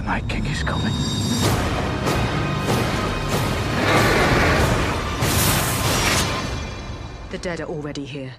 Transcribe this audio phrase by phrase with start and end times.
[0.00, 0.94] The Night King is coming.
[7.30, 8.32] The dead are already here.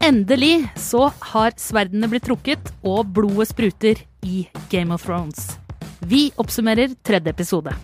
[0.00, 5.52] Endelig så har sverdene blitt trukket, og blodet spruter i Game of Thrones.
[6.00, 7.76] Vi oppsummerer tredje episode.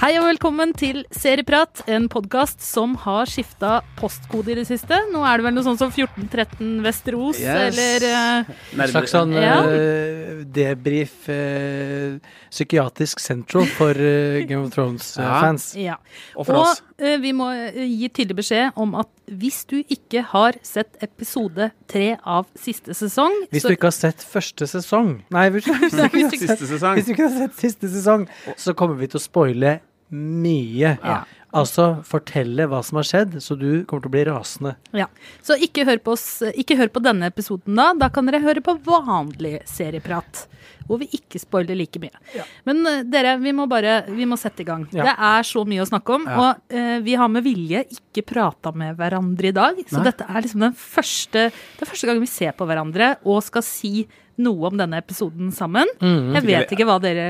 [0.00, 4.96] Hei og velkommen til Serieprat, en podkast som har skifta postkode i det siste.
[5.12, 7.66] Nå er det vel noe sånn som 1413 Vesterås, Yes.
[7.76, 9.58] eller uh, En slags sånn Ja.
[9.60, 12.16] uh, debrief uh,
[12.48, 15.74] psykiatrisk sentral for uh, Game of Thrones-fans.
[15.76, 15.98] Ja.
[16.34, 16.80] Og for oss.
[16.96, 21.72] eh, vi må eh, gi tydelig beskjed om at hvis du ikke har sett episode
[21.86, 25.72] tre av siste sesong Hvis så- du ikke har sett første sesong Nei, hvis du
[25.76, 25.90] ikke
[27.28, 28.26] har sett siste sesong,
[28.56, 29.76] så kommer vi til å spoile
[30.10, 30.96] mye.
[31.02, 31.20] Ja.
[31.50, 34.76] Altså fortelle hva som har skjedd, så du kommer til å bli rasende.
[34.94, 35.08] Ja.
[35.42, 37.88] Så ikke hør, på oss, ikke hør på denne episoden da.
[37.98, 40.44] Da kan dere høre på vanlig serieprat.
[40.86, 42.44] Hvor vi ikke spoiler like mye.
[42.66, 44.86] Men eh, dere, vi må bare vi må sette i gang.
[44.94, 45.08] Ja.
[45.08, 46.26] Det er så mye å snakke om.
[46.30, 46.38] Ja.
[46.38, 49.82] Og eh, vi har med vilje ikke prata med hverandre i dag.
[49.86, 50.06] Så Nei.
[50.10, 53.66] dette er liksom den første, det er første gang vi ser på hverandre og skal
[53.66, 53.94] si
[54.42, 55.90] noe om denne episoden sammen.
[56.00, 56.32] Mm.
[56.38, 57.28] Jeg vet ikke hva dere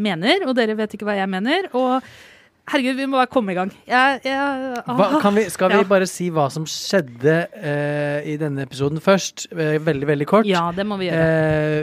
[0.00, 1.68] mener, og dere vet ikke hva jeg mener.
[1.76, 2.00] Og
[2.70, 3.72] herregud, vi må bare komme i gang.
[3.88, 5.86] Jeg, jeg, Hva, kan vi, skal vi Ja.
[5.90, 9.48] bare si hva som skjedde uh, i denne episoden først?
[9.50, 10.46] Uh, veldig, veldig kort.
[10.46, 11.30] Ja, det må vi gjøre.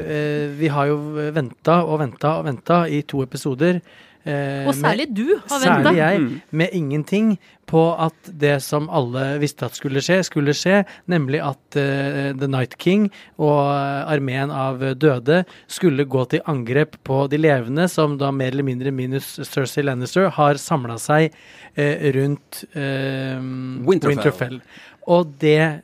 [0.08, 0.98] Uh, vi har jo
[1.36, 3.82] venta og venta og venta i to episoder.
[4.28, 5.83] Eh, Og særlig med, du har venta.
[5.89, 6.42] Særlig jeg, Mm.
[6.52, 10.86] med ingenting på at det som alle visste at skulle skje, skulle skje.
[11.11, 16.95] Nemlig at uh, The Night King og eh, armeen av døde skulle gå til angrep
[17.03, 21.31] på de levende, som da mer eller mindre minus Cersei Lannister har samla seg
[21.78, 23.39] uh, rundt uh,
[23.88, 24.61] Winterfell.
[25.08, 25.83] Og det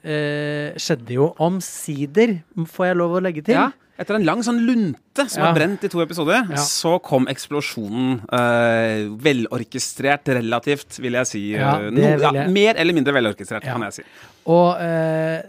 [0.84, 3.56] skjedde jo omsider, får jeg lov å legge til.
[3.56, 5.48] Ja, etter en lang sånn lunte som Ja.
[5.52, 6.56] har brent i to episoder, Ja.
[6.58, 11.44] så kom eksplosjonen eh, velorkestrert relativt, vil jeg si.
[11.54, 14.04] Ja, Eh, no, vil jeg- mer eller mindre velorkestrert, kan jeg si.
[14.48, 15.42] Og eh,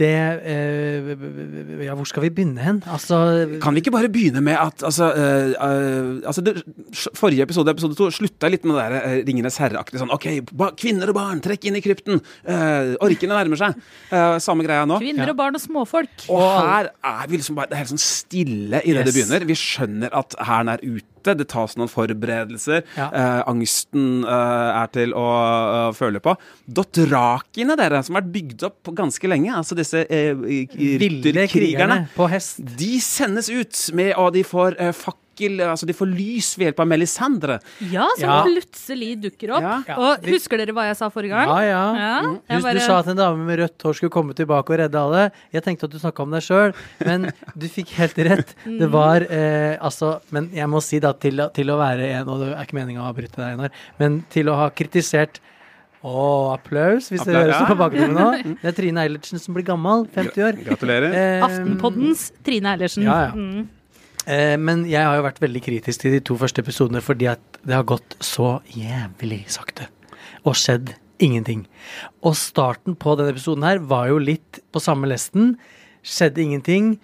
[0.00, 0.10] det
[0.48, 2.78] eh, Ja, hvor skal vi begynne hen?
[2.90, 3.18] Altså
[3.62, 6.56] Kan vi ikke bare begynne med at altså, eh, eh, altså det,
[7.18, 10.70] Forrige episode, episode to, slutta litt med det der uh, Ringenes herre-aktig sånn OK, ba,
[10.78, 12.18] kvinner og barn, trekk inn i krypten!
[12.44, 13.76] Eh, orkene nærmer seg.
[14.10, 14.98] Eh, samme greia nå.
[15.02, 16.26] Kvinner og barn og småfolk.
[16.32, 19.16] Og her er vi liksom bare Det er helt sånn stille idet det Yes.
[19.20, 19.46] begynner.
[19.48, 21.06] Vi skjønner at hæren er ute.
[21.24, 22.84] Det tas noen forberedelser.
[22.96, 23.08] Ja.
[23.10, 26.34] Eh, angsten eh, er til å å føle på.
[26.70, 30.34] Dothrakiene, dere, som har vært bygd opp ganske lenge, altså disse eh,
[31.00, 32.60] Ville krigerne på hest.
[32.80, 36.80] de sendes ut med Og de får eh, fakkel Altså de får lys ved hjelp
[36.80, 37.54] av Melisandre.
[37.90, 38.42] Ja, som Ja.
[38.44, 39.62] plutselig dukker opp.
[39.88, 39.94] Ja.
[39.96, 41.48] Og husker dere hva jeg sa forrige gang?
[41.48, 41.94] Ja, ja.
[41.96, 42.20] Ja,
[42.58, 44.94] Du, bare- du sa at en dame med rødt hår skulle komme tilbake og redde
[45.00, 45.30] alle.
[45.52, 46.74] Jeg tenkte at du snakka om deg sjøl,
[47.06, 48.54] men du fikk helt rett.
[48.64, 48.90] Det Mm.
[48.90, 52.52] var eh, altså Men jeg må si da, til, til å være en Og det
[52.58, 55.38] er ikke meninga å avbryte deg, Einar, men til å ha kritisert
[56.04, 58.56] å, applaus, hvis dere hører sånn på bakgrunnen nå.
[58.62, 60.64] Det er Trine Eilertsen som blir gammel, 50 år.
[60.64, 61.12] Gratulerer.
[61.12, 63.02] Eh, Aftenpoddens Trine Eilertsen.
[63.04, 63.32] Ja, ja.
[63.32, 63.68] Mm.
[64.28, 67.60] Eh, men jeg har jo vært veldig kritisk til de to første episodene fordi at
[67.64, 69.88] det har gått så jævlig sakte.
[70.44, 71.66] Og skjedd ingenting.
[72.24, 75.54] Og starten på denne episoden her var jo litt på samme lesten.
[76.04, 76.94] Skjedde ingenting.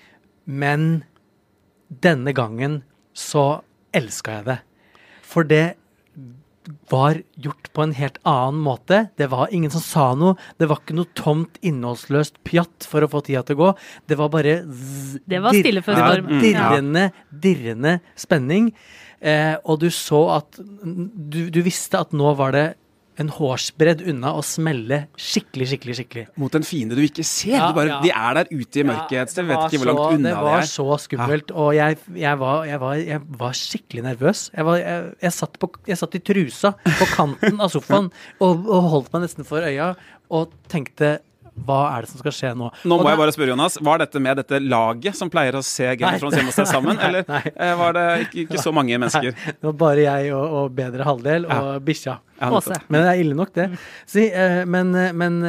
[0.47, 1.05] Men
[1.89, 2.81] denne gangen
[3.17, 3.63] så
[3.97, 4.59] elska jeg det.
[5.27, 5.77] For det
[6.91, 9.07] var gjort på en helt annen måte.
[9.17, 10.37] Det var ingen som sa noe.
[10.59, 13.73] Det var ikke noe tomt, innholdsløst pjatt for å få tida til å gå.
[14.11, 16.41] Det var bare zzz, Det var stille før det var storm.
[16.45, 18.73] Dirrende, dirrende spenning.
[19.21, 22.67] Eh, og du så at du, du visste at nå var det
[23.23, 26.25] en hårsbredd unna å smelle skikkelig, skikkelig, skikkelig.
[26.41, 27.57] Mot en fiende du ikke ser.
[27.57, 28.01] Ja, du bare, ja.
[28.05, 29.49] De er der ute i mørket et sted.
[29.49, 30.41] Vet ikke hvor langt unna de er.
[30.41, 34.43] det var så skummelt, og jeg, jeg, var, jeg, var, jeg var skikkelig nervøs.
[34.57, 38.11] Jeg, satt på, jeg satt i trusa på kanten av sofaen
[38.45, 39.95] og, og holdt meg nesten for øya
[40.35, 41.19] og tenkte
[41.65, 42.69] hva er det som skal skje nå?
[42.85, 43.79] Nå må da- jeg bare spørre, Jonas.
[43.81, 46.17] Var dette med dette laget som pleier å se Game Nei.
[46.17, 46.97] of Thrones hjemme hos deg sammen?
[47.01, 47.43] Nei, Eller nei.
[47.55, 49.33] eh, var det ikke, ikke så mange mennesker?
[49.47, 52.19] Det var bare jeg og, og bedre halvdel og bikkja.
[52.41, 52.77] Ja, Åse.
[52.93, 53.71] Men det er ille nok, det.
[54.05, 55.41] Si, eh, men eh, men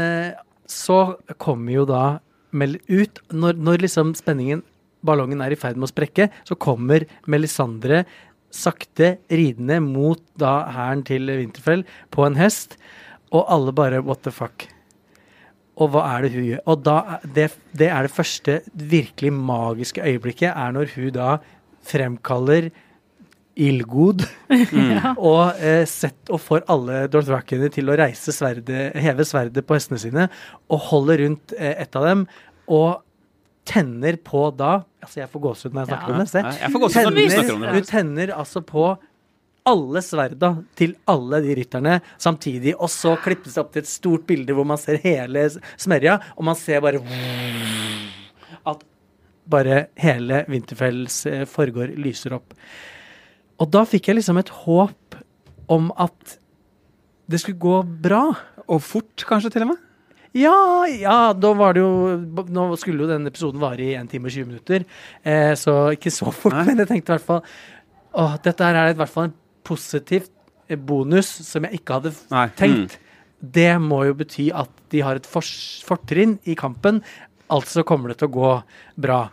[0.67, 2.19] så kommer jo da
[2.51, 4.63] mel ut når, når liksom spenningen,
[5.05, 8.05] ballongen, er i ferd med å sprekke, så kommer Melisandre
[8.51, 11.83] sakte ridende mot da hæren til Winterfell
[12.15, 12.77] på en hest,
[13.35, 14.65] og alle bare what the fuck.
[15.77, 16.61] Og hva er det hun gjør?
[16.73, 16.97] Og da,
[17.35, 21.35] det, det er det første virkelig magiske øyeblikket, er når hun da
[21.87, 22.71] fremkaller
[23.57, 24.23] ildgod.
[25.17, 30.01] Og eh, sett og får alle Dorthrakene til å reise sverdet, heve sverdet på hestene
[30.01, 30.27] sine,
[30.69, 32.25] og holder rundt eh, et av dem,
[32.69, 33.03] og
[33.67, 36.13] tenner på da Altså, jeg får gåsehud når jeg snakker Ja.
[36.13, 36.27] om det.
[36.31, 36.41] Se.
[36.57, 37.73] Jeg får gåsehud når du snakker om det.
[37.77, 38.85] Hun tenner altså på
[39.67, 44.27] alle sverda til alle de rytterne samtidig, og så klippes det opp til et stort
[44.29, 47.01] bilde hvor man ser hele smerja, og man ser bare
[48.71, 48.85] at
[49.47, 52.55] bare hele Winterfells eh, forgård lyser opp.
[53.57, 55.17] Og da fikk jeg liksom et håp
[55.73, 56.37] om at
[57.27, 58.23] det skulle gå bra.
[58.67, 59.83] Og fort, kanskje, til og med?
[60.35, 64.27] Ja, ja, da var det jo Nå skulle jo denne episoden vare i 1 time
[64.27, 64.83] og 20 minutter,
[65.23, 66.65] eh, så ikke så fort, Nei.
[66.67, 67.43] men jeg tenkte i hvert fall
[68.17, 69.35] Åh, dette her er i hvert fall en
[69.67, 70.29] positiv
[70.69, 72.47] eh, bonus som jeg ikke hadde Nei.
[72.59, 72.97] tenkt.
[73.37, 77.03] Det må jo bety at de har et fortrinn i kampen,
[77.53, 78.53] altså kommer det til å gå
[78.97, 79.25] bra.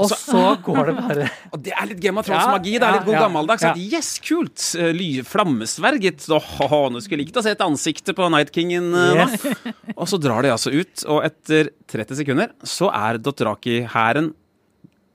[0.00, 2.70] Og Så- så går det bare Og det er litt Game of Ja, Thrones-magi.
[2.80, 3.62] det er litt god ja, gammeldags.
[3.66, 3.72] ja.
[3.76, 4.62] Yes, kult!
[4.80, 6.24] Eh, Ly, flammesverget.
[6.32, 8.94] Oh, nå skulle likt å se et ansikte på Night Kingen.
[8.96, 9.44] eh, Yes.
[10.00, 14.32] Og så drar de altså ut, og etter 30 sekunder så er Dothraki-hæren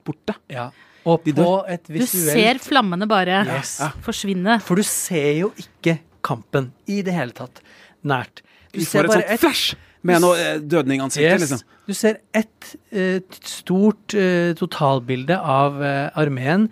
[0.06, 0.36] borte.
[0.54, 0.68] Ja.
[1.06, 3.76] Og på et Du ser flammene bare Yes.
[4.02, 4.60] forsvinne.
[4.66, 7.60] For du ser jo ikke kampen i det hele tatt
[8.04, 8.42] nært.
[8.72, 11.40] Du du ser bare et flash med noe eh, dødningansikter, Yes.
[11.46, 11.62] liksom.
[11.86, 15.78] Du ser ett eh, stort eh, totalbilde av
[16.18, 16.68] armeen,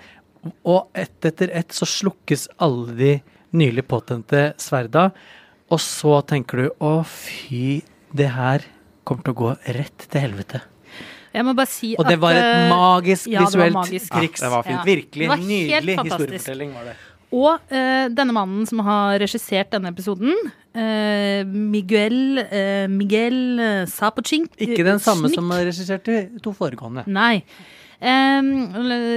[0.66, 3.12] og ett etter ett så slukkes alle de
[3.54, 5.12] nylig påtente sverda,
[5.70, 7.82] og så tenker du å fy,
[8.12, 8.66] det her
[9.04, 10.60] kommer til å gå rett til helvete.
[11.34, 14.12] Jeg må bare si Og det var et eh, magisk ja, visuelt magisk.
[14.12, 14.40] triks.
[14.42, 14.78] Ja, det var fint.
[14.78, 14.84] Ja.
[14.86, 16.96] Virkelig var nydelig historiefortelling var det.
[17.34, 20.34] Og uh, denne mannen som har regissert denne episoden,
[20.78, 27.06] uh, Miguel uh, Miguel eh, Sapochink Ikke den samme som har regissert de to foregående.
[27.10, 27.40] Nei.
[28.04, 28.48] Um,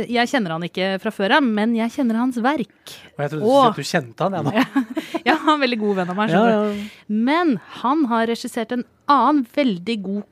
[0.07, 2.93] jeg kjenner han ikke fra før av, men jeg kjenner hans verk.
[3.17, 4.83] Og jeg trodde og, du, at du kjente han, jeg nå.
[5.27, 6.33] ja, han er en veldig god venn av meg.
[6.33, 7.09] Ja, ja.
[7.29, 10.23] Men han har regissert en annen veldig god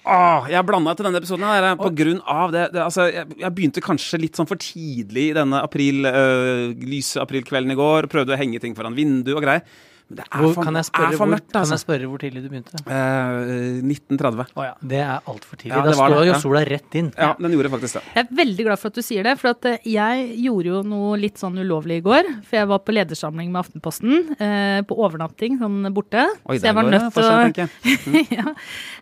[0.00, 2.70] Åh, jeg blanda til denne episoden her, på grunn av det.
[2.72, 7.74] det altså, jeg, jeg begynte kanskje litt sånn for tidlig denne april, øh, lyse aprilkvelden
[7.74, 8.08] i går.
[8.10, 9.66] Prøvde å henge ting foran vinduet og greier.
[10.10, 11.18] Men det er Hvor, for, kan, jeg er spørre, mørkt.
[11.20, 11.52] hvor, altså.
[11.52, 11.76] kan altså.
[11.76, 12.80] jeg spørre hvor tidlig du begynte?
[12.82, 14.46] Eh, 1930.
[14.58, 14.72] Oh, ja.
[14.92, 15.70] Det er altfor tidlig.
[15.70, 17.10] Ja, da det var står jo sola rett inn.
[17.14, 18.02] Ja, den gjorde faktisk det.
[18.16, 20.80] Jeg er veldig glad for at du sier det, for at eh, jeg gjorde jo
[20.90, 22.32] noe litt sånn ulovlig i går.
[22.48, 26.26] For jeg var på ledersamling med Aftenposten, eh, på overnatting sånn borte.
[26.50, 28.26] Oi, så jeg var nødt for til å jeg.
[28.40, 28.56] ja.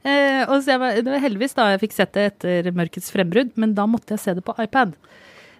[0.05, 3.09] eh, og så jeg var, det var heldigvis da jeg fikk sett det etter Mørkets
[3.15, 4.93] frembrudd, men da måtte jeg se det på iPad.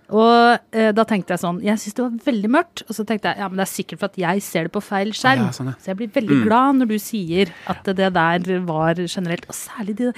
[0.09, 2.83] Og eh, da tenkte jeg sånn Jeg syns det var veldig mørkt.
[2.89, 4.85] Og så tenkte jeg ja, men det er sikkert for at jeg ser det på
[4.85, 5.49] feil skjerm.
[5.49, 5.77] Ja, sånn, ja.
[5.83, 9.49] Så jeg blir veldig glad når du sier at det der var generelt.
[9.51, 10.13] Og særlig de,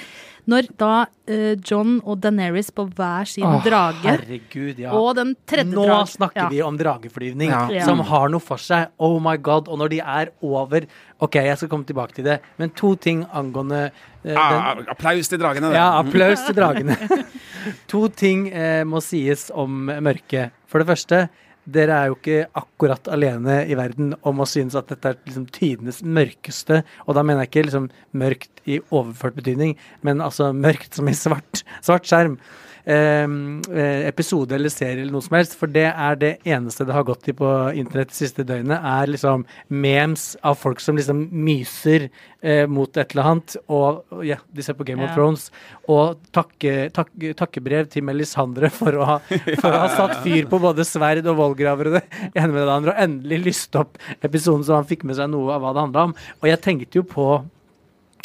[0.51, 0.91] når da
[1.31, 4.91] eh, John og Daenerys på hver sin Åh, drage Herregud, ja.
[4.99, 6.49] og den tredje Nå drag- snakker ja.
[6.53, 7.85] vi om drageflyvning Ja.
[7.87, 8.89] Som har noe for seg.
[8.99, 9.69] Oh my god.
[9.71, 10.87] Og når de er over
[11.21, 13.93] Ok, jeg skal komme tilbake til det, men to ting angående eh,
[14.25, 15.69] den, Ah, applaus til dragene.
[15.71, 15.77] det.
[15.77, 16.97] Ja, applaus til dragene.
[17.93, 20.51] to ting eh, må sies om mørket.
[20.71, 21.23] For det første,
[21.69, 25.47] dere er jo ikke akkurat alene i verden om å synes at dette er liksom
[25.55, 26.83] tidenes mørkeste.
[27.07, 29.77] Og da mener jeg ikke liksom mørkt i overført betydning,
[30.07, 32.39] men altså mørkt som i svart, svart skjerm.
[32.85, 33.29] Eh,
[33.77, 35.57] eh, episode eller serie eller noe som helst.
[35.61, 39.11] For det er det eneste det har gått i på internett det siste døgnet, er
[39.11, 42.09] liksom memes av folk som liksom myser
[42.41, 43.57] eh, mot et eller annet.
[43.69, 45.51] Og ja, de ser på Game of Thrones.
[45.91, 50.61] Og takke, takke, takkebrev til Melisandre for å, ha, for å ha satt fyr på
[50.63, 54.65] både sverd og vollgraver og det ene med det andre, og endelig lyste opp episoden
[54.67, 56.19] så han fikk med seg noe av hva det handla om.
[56.41, 57.27] Og jeg tenkte jo på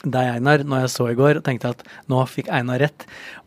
[0.04, 3.06] deg, Einar, når jeg så i går, og tenkte at nå fikk Einar rett.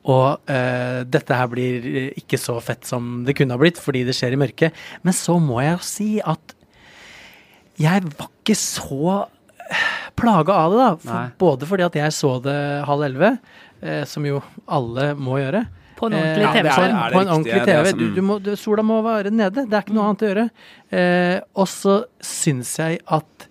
[0.09, 1.89] Og uh, dette her blir
[2.19, 4.73] ikke så fett som det kunne ha blitt, fordi det skjer i mørket.
[5.05, 6.55] Men så må jeg jo si at
[7.79, 9.25] jeg var ikke så
[10.19, 10.93] plaga av det, da.
[11.05, 12.57] For, både fordi at jeg så det
[12.89, 13.35] halv elleve,
[13.85, 15.67] uh, som jo alle må gjøre.
[15.99, 17.87] På en Eh, ordentlig ja, det er- er det på en ordentlig TV.
[17.91, 19.67] som- Du, du må, du, sola må være nede.
[19.67, 20.51] Det er ikke noe annet å gjøre.
[20.93, 23.49] Uh, og så syns jeg at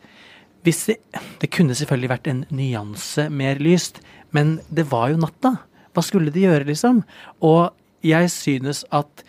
[0.67, 0.97] hvis det,
[1.39, 4.01] det kunne selvfølgelig vært en nyanse mer lyst,
[4.35, 5.53] men det var jo natta.
[5.95, 7.01] Hva skulle de gjøre, liksom?
[7.47, 7.71] Og
[8.05, 9.23] jeg synes at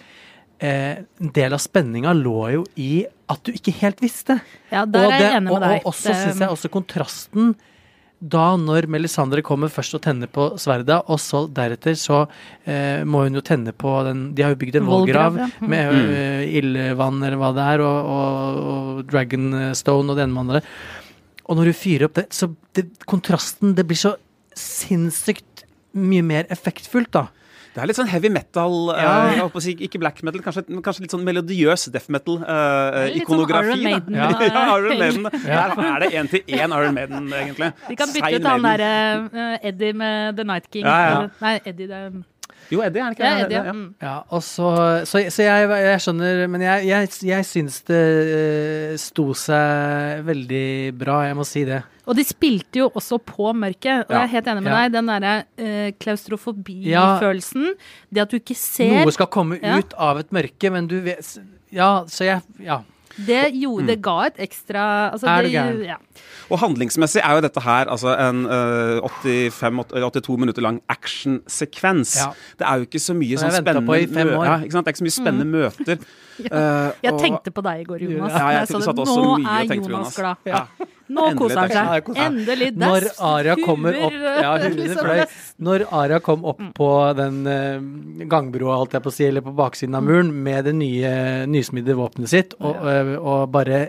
[0.59, 4.40] eh, en del av spenninga lå jo i at du ikke helt visste.
[4.73, 5.80] Ja, der og er jeg enig med deg.
[5.85, 7.54] Og også Det- syns jeg også kontrasten
[8.18, 12.25] da når Melisandre kommer først og tenner på sverda, og så deretter så
[12.66, 15.47] eh, må hun jo tenne på den De har jo bygd en Vollgrav, vollgrav ja.
[15.61, 15.68] Mm.
[15.71, 20.50] med uh, ildvann eller hva det er, og, og, og Dragonstone og det ene med
[20.50, 20.62] det andre.
[21.49, 24.14] Og når du fyrer opp det, så det, kontrasten Det blir så
[24.59, 25.64] sinnssykt
[25.99, 27.26] mye mer effektfullt, da.
[27.75, 29.02] Det er litt sånn heavy metal, eh,
[29.38, 29.45] Ja.
[29.49, 33.78] å si, ikke black metal, kanskje, kanskje litt sånn melodiøs death Litt sånn metal-ikonografi.
[33.78, 34.28] Iron Maiden, ja.
[34.35, 35.28] eh, ja, Iron Maiden.
[35.33, 37.73] Der er det én til én Iron Maiden, egentlig.
[37.88, 38.90] Vi kan bytte ut han derre
[39.33, 40.85] uh, Eddie med The Night King.
[40.85, 41.14] Ja, ja.
[41.17, 42.11] Eller- Nei, Eddie det er
[42.71, 43.45] Jo, Eddie, er det ikke Ja, det?
[43.47, 43.65] Eddie, ja.
[43.65, 43.73] Ja.
[43.73, 43.95] Mm.
[44.03, 44.71] Ja, og så,
[45.09, 48.01] så, så jeg, jeg skjønner Men jeg, jeg, jeg syns det
[48.35, 50.65] eh, sto seg veldig
[51.01, 51.83] bra, jeg må si det.
[52.09, 54.21] Og de spilte jo også på mørket, og Ja.
[54.21, 54.83] jeg er helt enig med Ja.
[54.83, 54.93] deg.
[54.93, 57.67] Den derre eh, klaustrofobifølelsen.
[58.13, 59.79] Det at du ikke ser Noe skal komme Ja.
[59.79, 61.39] ut av et mørke, men du vet
[61.71, 62.81] Ja, så jeg Ja.
[63.27, 64.83] Det gjorde Det ga et ekstra
[65.13, 65.83] altså, Er du det- gæren?
[65.85, 65.97] Ja.
[66.51, 69.11] Og handlingsmessig er jo dette her altså en uh,
[69.51, 72.17] 85 82 minutter lang actionsekvens.
[72.17, 72.31] Ja.
[72.59, 74.87] Det er jo ikke så mye sånn spennende på mø- Ja, ikke sant?
[74.87, 75.99] Det er ikke så mye spennende møter.
[76.59, 78.33] Eh, Jeg og- tenkte på deg i går, Jonas.
[78.33, 79.04] Ja, jeg jeg, så det.
[79.09, 80.16] Nå er Jonas Jonas.
[80.16, 80.37] glad.
[80.47, 80.61] Ja.
[81.09, 82.09] Nå koser han seg.
[82.14, 82.26] Ja.
[82.28, 82.68] Endelig.
[82.76, 84.99] Når Aria kommer opp Ja, liksom.
[85.02, 85.23] fløy.
[85.64, 89.54] Når Aria kom opp på den eh, gangbroa, holdt jeg på å si, eller på
[89.57, 91.12] baksiden av muren, med det nye
[91.50, 93.87] nysmidde våpenet sitt, og, eh, og bare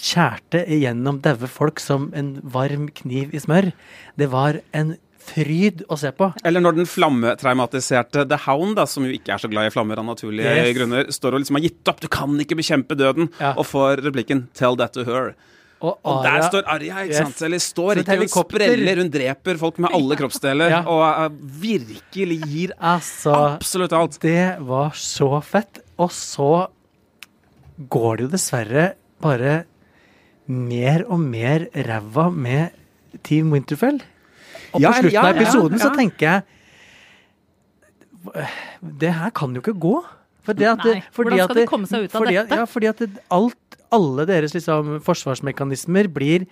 [0.00, 3.70] skjærte igjennom daue folk som en varm kniv i smør.
[4.18, 4.94] Det var en
[5.30, 6.30] fryd å se på.
[6.44, 9.98] Eller når den flammetraumatiserte The Hound, da, som jo ikke er så glad i flammer
[10.02, 10.74] av naturlige Yes.
[10.76, 12.00] grunner, står og liksom har gitt opp.
[12.00, 13.30] Du kan ikke bekjempe døden.
[13.40, 13.54] Ja.
[13.56, 15.34] Og får replikken 'Tell that to her'.
[15.82, 17.16] Og, Og der står Arja, ikke Yes.
[17.16, 17.42] sant?
[17.42, 20.68] Eller står ikke hun spreller, hun dreper folk med alle kroppsdeler.
[20.68, 20.82] Ja.
[20.82, 21.28] Og eh,
[21.62, 24.18] virkelig gir Altså absolutt alt.
[24.20, 25.80] Det var så fett.
[25.98, 26.68] Og så
[27.88, 29.64] går det jo dessverre bare
[30.48, 32.70] mer og mer ræva med
[33.22, 34.00] Team Winterfell.
[34.70, 36.40] Og på Ja, slutten ja, av episoden ja, så tenker jeg
[39.00, 39.96] Det her kan jo ikke gå.
[40.46, 42.58] Fordi at, Nei, fordi hvordan at skal de komme seg ut av fordi dette?
[42.60, 43.02] Ja, fordi at
[43.36, 46.46] alt, alle deres liksom, forsvarsmekanismer blir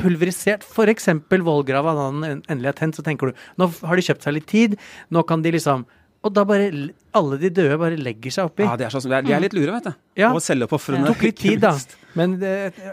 [0.00, 0.64] pulverisert.
[0.64, 1.08] F.eks.
[1.30, 1.94] vollgrava.
[1.96, 4.78] Da den endelig er tent, så tenker du nå har de kjøpt seg litt tid.
[5.14, 5.84] Nå kan de liksom
[6.24, 6.70] Og da bare
[7.14, 8.64] alle de døde bare legger seg oppi.
[8.64, 9.92] Ja, de er, sånn, de er, de er litt lure, vet du.
[10.22, 10.30] Ja.
[10.32, 11.10] Og selvoppofrende.
[11.10, 11.74] Det tok litt tid, da.
[12.16, 12.52] Men det,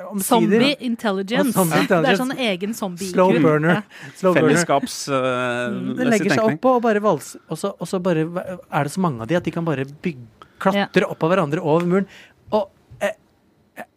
[0.10, 1.54] omsider Zombie intelligence.
[1.54, 2.02] Og intelligence.
[2.04, 3.84] Det er sånn egen zombie Slow burner.
[4.20, 4.50] Slow burner.
[4.50, 7.44] Fellesskaps uh, Det legger seg oppå, og bare valser.
[7.48, 9.88] Og så, og så bare er det så mange av de at de kan bare
[9.88, 10.28] bygge,
[10.62, 12.12] klatre opp av hverandre over muren.
[12.52, 12.68] Og
[13.00, 13.16] eh,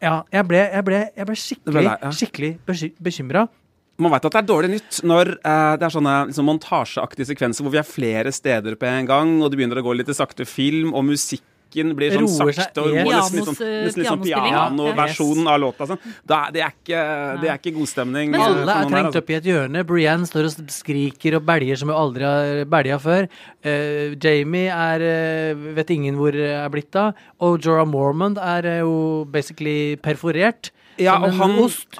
[0.04, 2.14] ja, jeg ble, jeg ble, jeg ble skikkelig, ja.
[2.20, 2.54] skikkelig
[3.02, 3.48] bekymra.
[3.96, 7.66] Man vet at det er dårlig nytt når eh, det er sånne liksom, montasjeaktige sekvenser
[7.66, 10.16] hvor vi er flere steder på en gang, og det begynner å gå litt i
[10.16, 11.50] sakte film, og musikken
[11.98, 13.08] blir sånn Roer sakte og roer.
[13.08, 15.88] Nesten litt sånn, eh, nesten litt sånn pianoversjonen av låta.
[15.90, 16.12] Sånn.
[16.22, 17.00] Da, det, er ikke,
[17.42, 18.30] det er ikke god stemning.
[18.30, 19.22] Men- eh, Alle er her, trengt altså.
[19.24, 19.82] opp i et hjørne.
[19.88, 23.26] Brienne står og skriker og belger som hun aldri har belga før.
[23.64, 27.18] Uh, Jamie er, uh, vet ingen hvor er blitt av.
[27.42, 30.70] Og Jorah Mormont er jo jo basically perforert.
[31.00, 31.56] Ja, og han,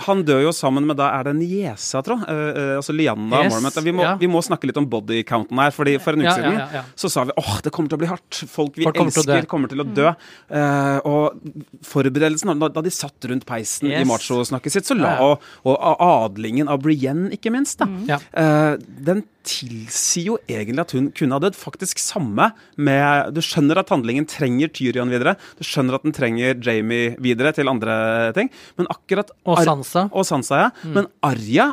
[0.06, 2.28] han dør jo sammen med da er det niesa, tror jeg.
[2.28, 3.80] Uh, eh, altså Lianna Yes, Mormont.
[3.84, 4.14] Vi ja.
[4.20, 5.74] vi må snakke litt om bodycounten her.
[5.74, 8.02] Fordi For en uke Ja, siden ja, så sa vi åh, det kommer til å
[8.04, 8.42] bli hardt.
[8.50, 10.14] Folk vi Folk kommer til elsker, kommer til å dø.
[10.52, 14.08] Uh, og forberedelsen, da, da de satt rundt peisen i Yes.
[14.08, 17.88] machosnakket sitt, så la og, og adlingen av Brienne, ikke minst, da.
[17.88, 18.08] Mm.
[18.10, 18.74] Eh,
[19.06, 21.56] den tilsier jo egentlig at hun kunne ha dødd.
[21.58, 25.36] Faktisk samme med Du skjønner at handlingen trenger Tyrion videre.
[25.58, 28.50] Du skjønner at den trenger Jamie videre til andre ting.
[28.78, 30.06] Men akkurat Og Sansa.
[30.12, 30.70] Og Sansa, ja.
[30.94, 31.70] Men Arya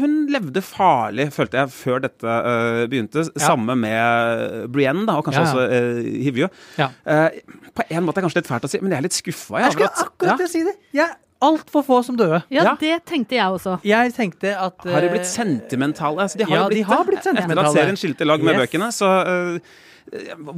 [0.00, 3.24] hun levde farlig, følte jeg, før dette uh, begynte.
[3.40, 5.56] Samme med Brienne, da, og kanskje Ja, ja.
[5.56, 6.48] også uh, Hivju.
[6.78, 6.90] Ja.
[7.06, 7.40] Eh,
[7.76, 9.60] på en måte er det kanskje litt fælt å si, men jeg er litt skuffa.
[9.64, 10.76] Jeg skulle akkurat til å si det.
[10.96, 12.42] Jeg altfor få som døde.
[12.52, 12.72] Ja, Ja.
[12.80, 13.78] det tenkte jeg også.
[13.86, 16.20] Jeg tenkte at Har de eh, blitt sentimentale?
[16.26, 17.06] Altså, de har ja, blitt, de har det.
[17.06, 17.68] blitt Etter sentimentale.
[17.68, 18.60] at serien skilte lag med Yes.
[18.66, 19.58] bøkene, så uh,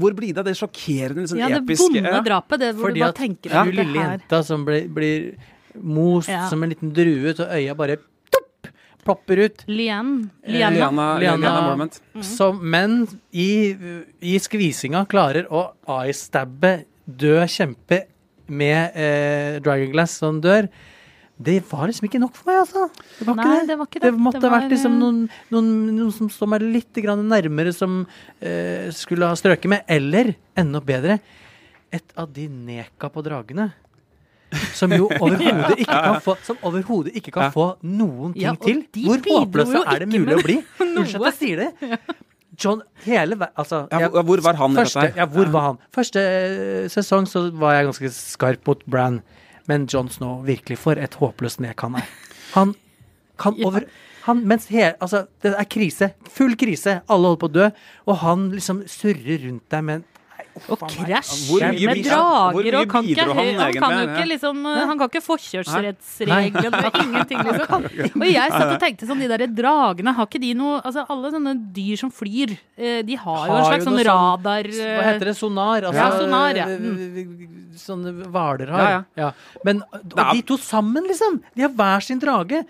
[0.01, 2.99] Hvor blir det av det sjokkerende, sånn Ja, det episke vonde drapet, det hvor Fordi
[2.99, 5.35] du bare tenker at tenker hun at det lille jenta som blir, blir
[5.81, 6.49] most Ja.
[6.51, 7.97] som en liten drue, så øya bare
[8.31, 8.69] topp,
[9.05, 9.65] plopper ut.
[9.69, 10.31] Lian.
[10.45, 10.77] Eh, Liana.
[10.77, 12.01] Liana, Liana- Liana Mormont.
[12.23, 13.75] Som, men i,
[14.21, 18.05] i skvisinga klarer å eye-stabbe død kjempe
[18.49, 20.69] med eh, Dragon Glass som dør.
[21.43, 22.85] Det var liksom ikke nok for meg, altså.
[23.19, 23.67] Det var Nei, ikke det.
[23.73, 24.21] det var ikke Det det.
[24.23, 27.73] måtte Det ha vært liksom eh, noen, noen, noen som står meg litt grann nærmere,
[27.75, 28.07] som
[28.39, 29.83] eh, skulle ha strøket med.
[29.91, 31.17] Eller, enda bedre,
[31.91, 33.73] et av de neka på dragene.
[34.77, 36.59] Som jo overhodet ikke kan få Som
[37.13, 38.83] ikke kan få noen ting Ja, til.
[39.07, 40.59] Hvor håpløse er det mulig å bli?
[40.85, 41.99] Unnskyld at jeg sier det.
[42.63, 45.07] John, hele ver- Altså, Ja, jeg- hvor- hvor var han i dette?
[45.17, 45.79] Ja, hvor var han?
[45.95, 49.23] Første eh, sesong så var jeg ganske skarp mot Bran,
[49.69, 52.09] men John Snow, virkelig for et håpløst nek han er.
[52.55, 52.75] Han
[53.39, 53.87] kan over
[54.27, 56.13] han, mens he, altså, det er krise.
[56.31, 57.01] Full krise.
[57.11, 57.71] Alle holder på å dø.
[58.07, 60.05] Og han liksom surrer rundt deg med en
[60.69, 64.27] Og krasjer Hvor mye med drager og kan ikke, han han, han kan jo ikke
[64.29, 67.87] liksom uh, Han kan ikke forkjørsrettsreglene ingenting, liksom.
[68.21, 71.33] Og jeg satt og tenkte sånn, de der dragene, har ikke de noe Altså alle
[71.33, 75.31] sånne dyr som flyr, eh, de har jo en slags sånn sånn- radar Hva heter
[75.33, 75.37] det?
[75.41, 75.89] Sonar?
[75.89, 76.69] Altså, Ja, sonar, ja.
[76.69, 77.49] øh,
[77.83, 78.89] Sånne hvaler har.
[78.91, 79.29] Ja, ja.
[79.65, 81.41] Men og er- de to sammen, liksom!
[81.57, 82.67] De har hver sin drage.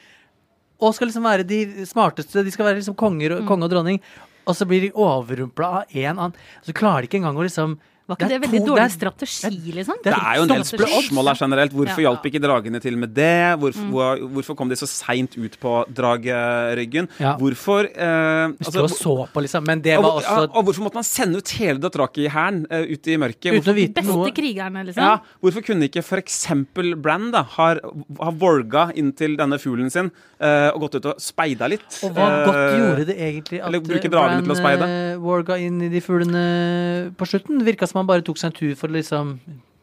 [0.80, 2.44] Og skal liksom være de smarteste.
[2.44, 3.98] De skal være liksom konger konge og dronning.
[4.46, 6.38] Og så blir de overrumpla av en annen.
[6.66, 7.78] Så klarer de ikke engang å liksom
[8.12, 10.00] Var ikke det, er veldig to- dårlig det er- strategi, liksom?
[10.04, 11.72] Det er jo en del spørsmål her generelt.
[11.72, 12.04] Hvorfor Ja.
[12.08, 13.58] hjalp ikke dragene til med det?
[13.58, 14.32] Hvorfor, mm.
[14.34, 17.08] hvorfor kom de så seint ut på drageryggen?
[17.18, 17.36] Ja.
[17.36, 19.66] Hvorfor eh, altså, og så på, liksom.
[19.66, 22.82] Men det og, var ja, også og hvorfor måtte man sende ut hele Dothraki-hæren uh,
[22.92, 23.58] ut i mørket?
[23.58, 24.30] Uten å vite Beste noe.
[24.32, 25.02] krigerne, liksom.
[25.02, 26.46] ja, hvorfor kunne ikke f.eks.
[27.02, 27.68] Brann da ha,
[28.20, 31.86] ha vorga inn til denne fuglen sin uh, og gått ut og speida litt?
[32.04, 34.50] Og hva godt Eh, gjorde det egentlig at Brann
[34.86, 36.42] eh, Warga inn i de fuglene
[37.18, 37.62] på slutten?
[37.66, 39.36] Virka som han bare tok seg en tur for å liksom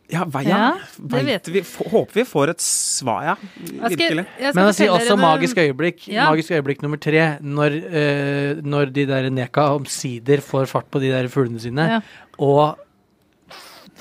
[0.09, 0.69] Ja, hva, Ja, ja,
[1.13, 1.61] det vet vi.
[1.61, 3.35] Håper vi får et svar, ja.
[3.61, 4.25] Virkelig.
[4.55, 6.07] Men jeg sier også magisk øyeblikk.
[6.09, 6.31] Ja.
[6.31, 11.11] Magisk øyeblikk nummer tre, når, eh, når de der neka omsider får fart på de
[11.13, 11.99] der fuglene sine, Ja.
[12.39, 12.79] og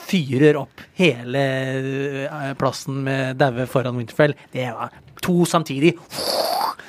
[0.09, 1.43] fyrer opp hele
[2.25, 4.33] eh, plassen med daue foran Winterfell.
[4.55, 4.95] Det var
[5.25, 5.97] to samtidig.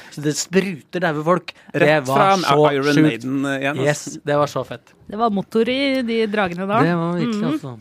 [0.09, 1.51] Så det spruter daue folk.
[1.73, 3.03] Det Rett fra var så Iron sjukt.
[3.05, 3.81] Maiden eh, igjen.
[3.85, 4.95] Yes, det var så fett.
[5.09, 6.81] Det var motor i de dragene da.
[6.85, 7.51] Det var virkelig mm.
[7.53, 7.75] altså.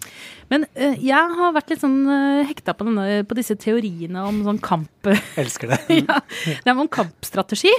[0.48, 4.40] Men uh, jeg har vært litt sånn uh, hekta på, denne, på disse teoriene om
[4.46, 5.80] sånn kamp Elsker det.
[6.06, 7.72] ja, det er om kampstrategi.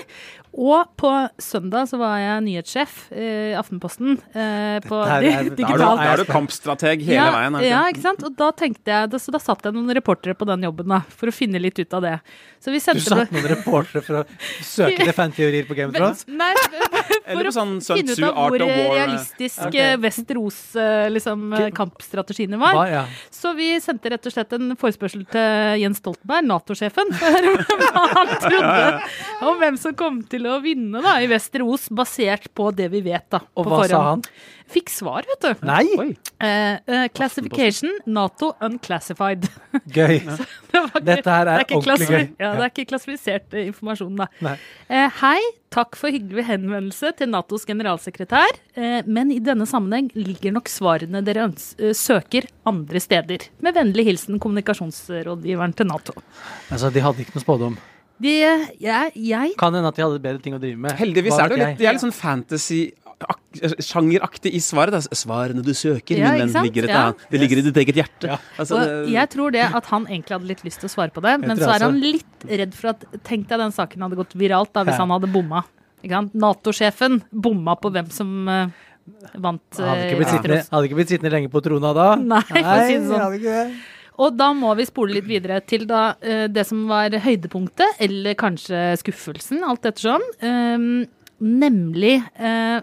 [0.58, 4.18] Og på søndag så var jeg nyhetssjef eh, i Aftenposten.
[4.34, 7.58] Eh, på er, er- er du, er du kampstrateg hele ja, veien.
[7.60, 7.70] Ikke?
[7.70, 8.02] Ja, ikke?
[8.02, 8.24] sant.
[8.26, 11.04] Og da tenkte jeg, da, så da satt jeg noen reportere på den jobben da,
[11.14, 12.16] for å finne litt ut av det.
[12.60, 14.24] Så vi Du satt noen reportere for å
[14.66, 16.26] søke til fanteorier på Game of Thrones?
[16.42, 19.94] Nei, for å på sånn finne ut av hvor realistisk okay.
[19.94, 22.76] eh, Westeros eh, liksom, eh, kampstrategiene var.
[22.76, 23.06] Hva, ja.
[23.32, 29.48] Så vi sendte rett og slett en forespørsel til Jens Stoltenberg, Nato-sjefen, hva han trodde
[29.48, 33.28] om hvem som kom til å vinne da, i Westeros, basert på det vi vet.
[33.30, 33.44] da.
[33.56, 34.24] Og hva hva sa han?
[34.70, 35.66] Fikk svar, vet du.
[35.66, 36.14] Nei!
[36.40, 39.48] Eh, eh, classification, Nato unclassified.
[39.98, 40.20] Gøy.
[40.70, 42.26] Det var ikke- Dette her det er ordentlig gøy.
[42.40, 44.28] Ja, det er ikke klassifisert eh, informasjon, da.
[44.90, 45.40] Eh, hei,
[45.74, 51.24] takk for hyggelig henvendelse til Natos generalsekretær, eh, men i denne sammenheng ligger nok svarene
[51.26, 53.48] dere øns søker andre steder.
[53.66, 56.14] Med vennlig hilsen kommunikasjonsrådgiveren til Nato.
[56.70, 57.80] Altså, de hadde ikke noe spådom.
[58.22, 58.32] De,
[58.84, 60.92] jeg, jeg Kan hende at de hadde bedre ting å drive med.
[61.00, 64.92] Heldigvis Hva er det jo litt, de er litt sånn fantasy-sjangeraktig i svaret.
[64.92, 65.00] da.
[65.16, 66.96] Svarene du søker, Ja, min venn, ligger et Ja.
[67.08, 67.18] annet.
[67.32, 68.28] Det ligger i ditt eget hjerte.
[68.28, 68.38] Ja.
[68.58, 71.12] Altså, Og det- jeg tror det at han egentlig hadde litt lyst til å svare
[71.14, 74.16] på det, men så er han litt redd for at Tenk deg den saken hadde
[74.16, 75.06] gått viralt da, hvis Ja.
[75.06, 75.64] han hadde bomma.
[76.04, 78.68] Nato-sjefen bomma på hvem som uh,
[79.38, 79.62] vant.
[79.72, 82.16] Hadde ikke, eh, blitt sittende, hadde ikke blitt sittende lenge på trona da.
[82.16, 83.74] Nei, for å si det sånn.
[84.20, 88.36] Og da må vi spole litt videre til da, eh, det som var høydepunktet, eller
[88.40, 90.26] kanskje skuffelsen, alt ettersom.
[90.44, 91.06] Um,
[91.40, 92.82] nemlig eh,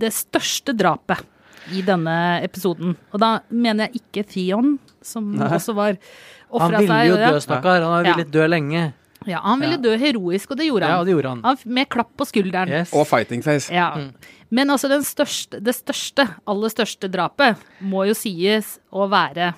[0.00, 1.20] det største drapet
[1.76, 2.94] i denne episoden.
[3.12, 5.50] Og da mener jeg ikke Theon, som Nei.
[5.58, 7.06] også var Han ofra ville seg.
[7.10, 7.82] jo ville jo dø, stakkar.
[7.84, 8.14] Han har Ja.
[8.14, 8.92] villet dø lenge.
[9.26, 9.82] Ja, han ville Ja.
[9.84, 10.90] dø heroisk, og det gjorde han.
[10.96, 11.42] Ja, det gjorde han.
[11.42, 12.68] han med klapp på skulderen.
[12.68, 12.94] Yes.
[12.94, 13.68] Og fighting face.
[13.70, 13.94] Ja.
[13.94, 14.14] Mm.
[14.50, 19.54] Men altså den største, det største, aller største drapet må jo sies å være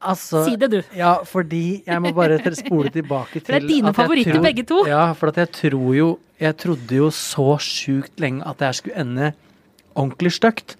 [0.00, 0.82] Altså, Si det, du.
[0.94, 4.86] Ja, fordi jeg må bare spole tilbake til det er dine favoritter, tror- begge to.
[4.86, 8.72] Ja, for at jeg tror jo Jeg trodde jo så sjukt lenge at det her
[8.76, 9.32] skulle ende
[9.96, 10.76] ordentlig stygt.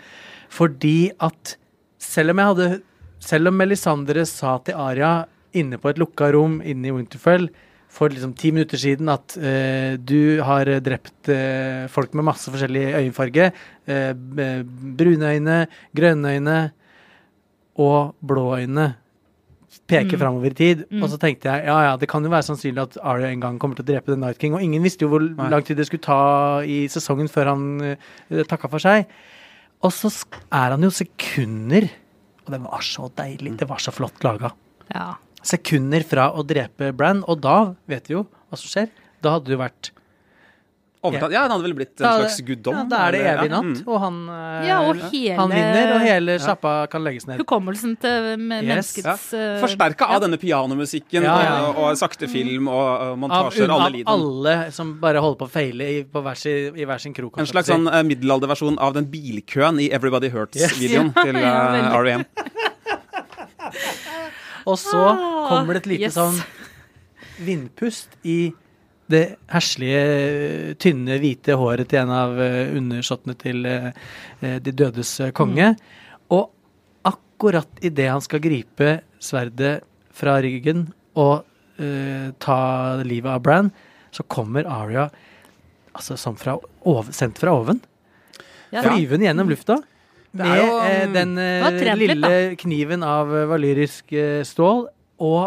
[0.52, 1.56] Fordi at
[1.98, 2.82] selv om jeg hadde
[3.20, 5.24] Selv om Melisandre sa til Aria
[5.54, 7.48] inne på et lukka rom inne i Winterfell
[7.88, 12.92] for liksom ti minutter siden at uh, du har drept uh, folk med masse forskjellig
[13.00, 13.48] øyenfarge.
[13.88, 14.12] Uh,
[14.98, 16.58] brune øyne, grønne øyne
[17.80, 18.94] og blå øyne.
[19.86, 20.20] Peker Mm.
[20.20, 20.84] framover i tid.
[20.90, 21.02] Mm.
[21.02, 23.58] Og så tenkte jeg ja ja, det kan jo være sannsynlig at Arya en gang
[23.58, 24.54] kommer til å drepe The Night King.
[24.54, 25.48] Og ingen visste jo hvor Nei.
[25.50, 29.06] lang tid det skulle ta i sesongen før han uh, takka for seg.
[29.84, 30.08] Og så
[30.50, 31.88] er han jo sekunder
[32.46, 33.56] Og det var så deilig.
[33.58, 34.52] Det var så flott laga.
[34.94, 35.14] Ja.
[35.42, 38.88] Sekunder fra å drepe Bran, og da vet vi jo hva som skjer.
[39.22, 39.90] Da hadde det jo vært
[41.08, 41.32] Overtatt.
[41.34, 42.76] Ja, han hadde vel blitt en slags guddom?
[42.76, 43.86] Ja, da er det evig natt, mm.
[43.88, 47.38] og han, eh, ja, og hele han vinner, og hele sjappa kan legges ned.
[47.42, 49.26] hukommelsen til menneskets Yes.
[49.32, 49.40] Ja.
[49.40, 50.16] eh, Forsterka ja.
[50.18, 51.54] av denne pianomusikken Ja, ja.
[51.70, 53.70] Og, og sakte film og, og Av, montasjer.
[53.70, 54.16] av Alle lydene.
[54.16, 57.38] alle som bare holder på å feile i, på hver sin, i hver sin krok.
[57.38, 61.22] En slags sånn eh, middelalderversjon av den bilkøen i Everybody Hurts-videoen yes.
[61.26, 61.96] til ja, eh.
[62.02, 62.24] R.E.M.
[64.66, 66.16] Og så Ah, kommer det et lite yes.
[66.16, 66.40] sånn
[67.46, 68.52] vindpust i
[69.10, 73.90] det herslige, tynne, hvite håret til en av eh, undersåttene til eh,
[74.40, 75.36] eh, de dødes konge.
[75.38, 75.68] konge.
[76.34, 76.50] Og
[77.06, 79.78] akkurat idet han skal gripe sverdet
[80.16, 81.44] fra ryggen og
[81.80, 82.60] uh, ta
[83.04, 83.68] livet av Bran,
[84.12, 85.06] så kommer Aria
[85.96, 86.54] altså som fra
[86.88, 87.82] ov sendt fra oven.
[88.72, 88.82] Ja.
[88.84, 89.78] Flyvende gjennom lufta.
[90.36, 94.16] Med er jo, um, den uh, trent lille kniven av valyrisk
[94.48, 94.86] stål,
[95.24, 95.44] og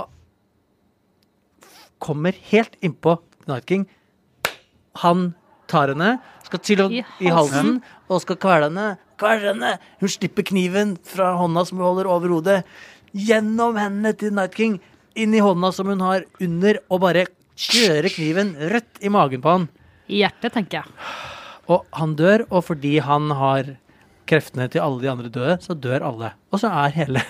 [2.01, 3.17] kommer helt innpå
[3.49, 3.87] Night King.
[5.03, 5.31] Han
[5.69, 8.87] tar henne, skal til og I i halsen, og skal kvele henne.
[9.21, 9.73] Kvele henne!
[10.01, 12.61] Hun slipper kniven fra hånda som hun holder over hodet,
[13.13, 14.79] gjennom hendene til Night King,
[15.19, 17.27] inn i hånda som hun har under, og bare
[17.59, 19.67] kjører kniven rett i magen på han.
[20.09, 21.09] I hjertet, tenker jeg.
[21.69, 23.75] Og han dør, og fordi han har
[24.29, 26.33] kreftene til alle de andre døde, så dør alle.
[26.53, 27.25] Og så er hele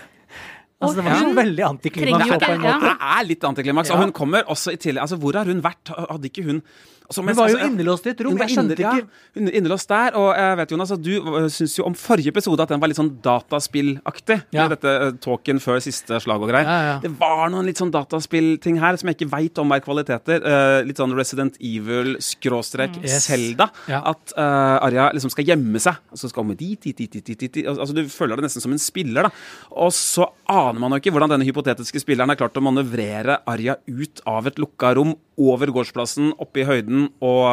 [0.80, 2.30] Altså, det var ikke så veldig antiklimaks.
[2.39, 3.89] Det er litt antiklimaks.
[3.92, 3.98] Ja.
[3.98, 5.92] Og hun kommer også i tillegg Altså, hvor har hun vært?
[5.92, 6.62] Hadde ikke hun
[7.10, 8.38] altså, men- Hun var jo altså, innelåst i et rom.
[8.38, 10.15] Jeg skjønte ja, ikke hun er innelåst der.
[10.19, 11.12] Og jeg vet, Jonas, du
[11.50, 14.39] syns jo om forrige episode at den var litt sånn dataspillaktig.
[14.54, 14.67] Ja.
[14.67, 16.67] Med dette eh, talken før siste slag og greier.
[16.69, 16.95] Ja, ja.
[17.04, 20.43] Det var noen litt sånn dataspillting her som jeg ikke veit om er kvaliteter.
[20.45, 23.04] Uh, litt sånn Resident Evil, skråstrek, Mm.
[23.06, 23.26] Yes.
[23.28, 23.69] Zelda.
[23.88, 24.00] Ja.
[24.13, 25.98] At uh, Arja liksom skal gjemme seg.
[26.12, 27.65] Og så skal hun dit, dit, dit, dit, dit, dit.
[27.69, 29.32] Altså, du føler det nesten som en spiller, da.
[29.78, 33.78] Og så aner man jo ikke hvordan denne hypotetiske spilleren har klart å manøvrere Arja
[33.88, 37.45] ut av et lukka rom, over gårdsplassen, oppe i høyden og,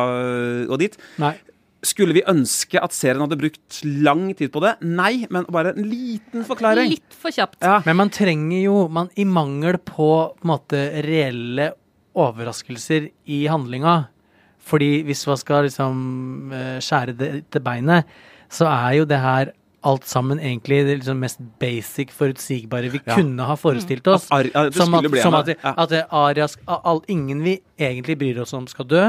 [0.67, 0.99] og dit.
[1.23, 1.37] Nei.
[1.87, 4.75] Skulle vi ønske at serien hadde brukt lang tid på det?
[4.83, 6.91] Nei, men bare en liten forklaring.
[6.97, 7.61] Litt for kjapt.
[7.63, 7.79] Ja.
[7.87, 11.71] Men man trenger jo man, I mangel på, på en måte, reelle
[12.17, 14.07] overraskelser i handlinga
[14.67, 15.99] Fordi hvis man skal liksom
[16.57, 18.09] eh, skjære det til beinet,
[18.51, 19.53] så er jo det her
[19.87, 23.15] alt sammen egentlig det liksom mest basic, forutsigbare vi Ja.
[23.15, 24.27] kunne ha forestilt oss.
[24.35, 28.67] At Ar- som at, som at, at Arias, all, ingen vi egentlig bryr oss om,
[28.67, 29.05] skal dø,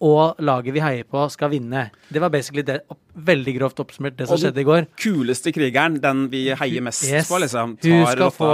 [0.00, 1.90] og laget vi heier på, skal vinne.
[2.12, 4.84] Det var basically det, opp, veldig grovt oppsummert, det som Og skjedde i går.
[4.84, 7.26] Den Kuleste krigeren, den vi heier mest Yes.
[7.28, 7.76] på, liksom.
[7.82, 8.50] Hun skal få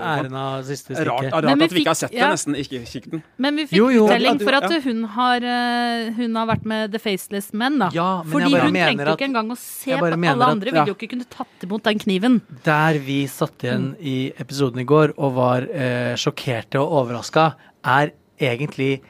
[0.00, 2.56] æren av siste Rart, rart at vi vi ikke har sett sett det, nesten.
[2.58, 3.22] Ikke kikk den.
[3.38, 4.06] Men vi fikk Jo, jo.
[4.08, 7.90] uttelling for at hun har, eh, hun har vært med The Faceless Men, da.
[7.94, 10.66] Ja, men Fordi hun trengte jo at- ikke engang å se på alle at- andre.
[10.66, 10.84] ja.
[10.84, 12.40] Ville jo ikke kunne tatt imot den kniven.
[12.64, 18.10] Der vi satt igjen i episoden i går og var eh, sjokkerte og overraska, er
[18.40, 19.00] egentlig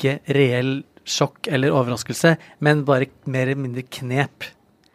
[0.00, 2.34] ikke reell sjokk eller overraskelse,
[2.64, 4.48] men bare mer eller mindre knep.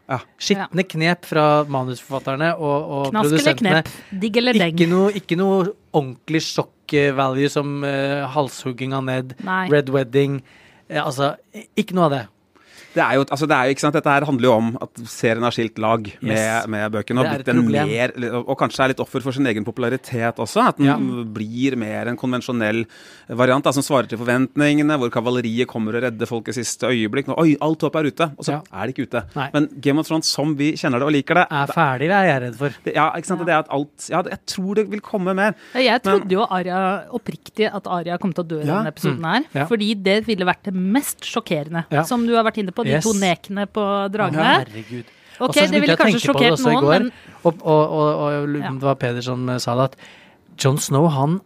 [0.05, 0.19] Ja.
[0.37, 4.19] Skitne knep fra manusforfatterne og, og Knask eller produsentene.
[4.21, 4.75] Digg eller deng.
[4.75, 5.57] Ikke noe, ikke noe
[5.95, 9.65] ordentlig sjokk-value som uh, halshugging av Ned, Nei.
[9.73, 10.39] Red Wedding
[10.91, 11.33] eh, Altså,
[11.73, 12.23] ikke noe av det.
[12.95, 15.01] Det er jo, altså det er jo, ikke sant, Dette her handler jo om at
[15.12, 16.67] serien har skilt lag med, Yes.
[16.71, 17.19] med bøkene.
[17.19, 20.63] Og, er blitt en mer, og kanskje er litt offer for sin egen popularitet også.
[20.69, 20.95] At den Ja.
[20.97, 22.86] blir mer en konvensjonell
[23.29, 24.97] variant da, som svarer til forventningene.
[24.97, 27.27] Hvor kavaleriet kommer og redder folk i siste øyeblikk.
[27.27, 28.31] Nå, Oi, alt håp er ute!
[28.38, 28.62] Og så Ja.
[28.73, 29.23] er det ikke ute.
[29.36, 29.49] Nei.
[29.53, 32.25] Men Game of Thrones som vi kjenner det og liker det Er ferdig, det er
[32.31, 32.69] jeg redd for.
[32.84, 35.53] det- Ja, ikke sant, det er at alt Ja, jeg tror det vil komme mer.
[35.73, 38.81] Ja, Jeg Men- trodde jo Aria, oppriktig at Aria kom til å dø i Ja.
[38.84, 39.39] denne episoden her.
[39.41, 39.45] Mm.
[39.53, 39.65] Ja.
[39.65, 41.86] Fordi det ville vært det mest sjokkerende.
[41.91, 42.03] Ja.
[42.03, 43.04] Som du har vært inne på, de Yes.
[43.08, 44.45] to nekene på dragene.
[44.62, 45.12] Herregud.
[45.43, 47.12] Ok, det ville kanskje sjokkert noen, går, men
[47.43, 48.69] Og, og, og, og Ja.
[48.71, 49.98] det var Peder som eh, sa det, at
[50.63, 51.41] John Snow, han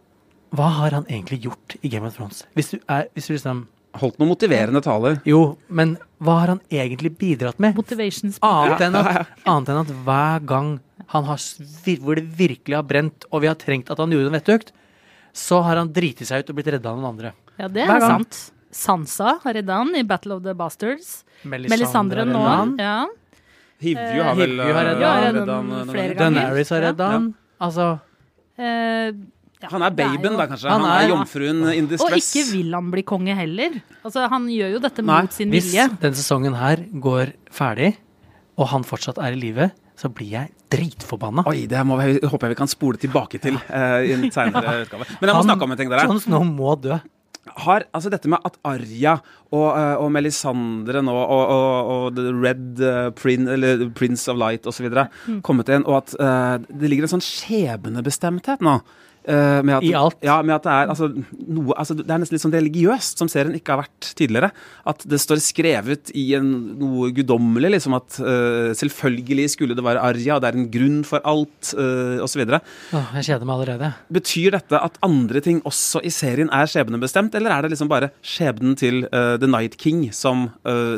[0.54, 2.44] Hva har han egentlig gjort i Game of Thrones?
[2.54, 3.66] Hvis du er hvis du liksom
[3.98, 5.16] Holdt noen motiverende taler.
[5.26, 7.74] Jo, men hva har han egentlig bidratt med?
[7.74, 8.36] Motivations.
[8.46, 10.68] Annet enn at, annet enn at hver gang
[11.10, 11.40] han har
[11.98, 14.70] hvor det virkelig har brent, og vi har trengt at han gjorde en vettøkt,
[15.34, 17.32] så har han driti seg ut og blitt redda av noen andre.
[17.58, 18.38] Ja, det er sant.
[18.70, 21.24] Sansa har redda han i Battle of the Bastards.
[21.44, 22.44] Melisandre nå.
[22.78, 23.06] Ja.
[23.80, 25.34] Hivju har vel Hivju har redda eh, han.
[25.40, 26.40] redda han, eh, Flere ganger.
[26.40, 27.10] Daenerys har redda Ja.
[27.18, 27.34] han.
[27.60, 28.00] Altså
[28.60, 29.12] Eh,
[29.62, 30.68] ja, Han er babyen, da, kanskje.
[30.68, 33.70] Han Han er, er- jomfruen in Og ikke vil han bli konge heller.
[34.04, 35.88] Altså, han gjør jo dette Nei, mot sin Hvis vilje.
[35.98, 37.96] denne sesongen her går ferdig,
[38.58, 41.46] og han fortsatt er i live, så blir jeg dritforbanna.
[41.46, 44.80] Oi, det må vi, håper jeg vi kan spole tilbake til uh, i en seinere
[44.84, 45.06] utgave.
[45.20, 46.04] Men jeg må snakke om en ting, der.
[46.04, 46.98] Jon nå må dø.
[47.64, 49.16] Har altså dette med at Arja
[49.50, 54.38] og, eh, og Melisandre nå og, og, og The Red eh, Prin, eller Prince of
[54.40, 54.88] Light osv.
[54.90, 55.40] Mm.
[55.46, 58.78] kommet inn, og at uh, det ligger en sånn skjebnebestemthet nå.
[59.30, 60.18] Eh, med at, I alt.
[60.26, 61.08] Ja, med at det er altså,
[61.46, 64.50] noe altså, Det er nesten litt sånn religiøst, som serien ikke har vært tidligere.
[64.90, 70.02] At det står skrevet i en, noe guddommelig, liksom at uh, selvfølgelig skulle det være
[70.10, 72.44] Arja, det er en grunn for alt, uh, osv.
[72.50, 73.92] Oh, jeg kjeder meg allerede.
[74.20, 78.12] Betyr dette at andre ting også i serien er skjebnebestemt, eller er det liksom bare
[78.26, 80.48] skjebnen til uh, The Night King som,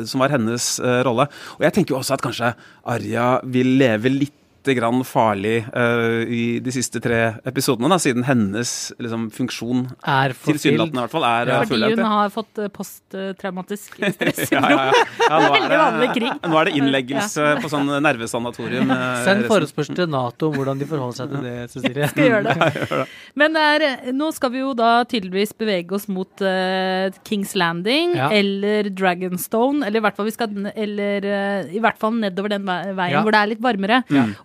[0.07, 1.25] som var hennes rolle?
[1.57, 2.53] Og jeg tenker jo også at kanskje
[2.89, 4.39] Arya vil leve litt
[4.71, 8.71] grann farlig uh, i de siste tre episodene, da, siden hennes
[9.03, 13.97] liksom, funksjon Er tilsynelatende i hvert fall er ja, Fordi hun har fått eh, posttraumatisk
[14.03, 14.71] ja, stressyndrom.
[14.71, 15.03] ja, ja.
[15.27, 16.31] Ja, nå, Veldig vanlig er krig.
[16.39, 18.93] det, nå er det innleggelse på sånn nervesanatorium.
[18.95, 22.07] eh, Send forespørsel til Nato om hvordan de forholder seg til det, Cecilie.
[22.13, 23.01] skal gjøre det.
[23.43, 28.15] Men det er, nå skal vi jo da tydeligvis bevege oss mot uh, Kings Landing
[28.17, 28.29] Ja.
[28.33, 32.65] eller Dragonstone, eller i hvert fall, vi skal, eller, uh, i hvert fall nedover den
[32.69, 33.21] veien Ja.
[33.25, 34.01] hvor det er litt varmere.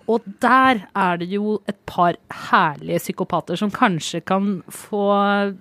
[0.08, 2.16] Og der er det jo et par
[2.48, 5.02] herlige psykopater som kanskje kan få